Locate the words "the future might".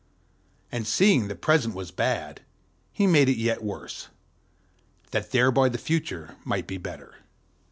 5.69-6.65